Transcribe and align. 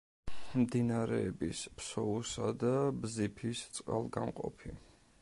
მდინარეების 0.61 1.61
ფსოუსა 1.81 2.49
და 2.65 2.75
ბზიფის 3.05 3.63
წყალგამყოფი. 3.77 4.79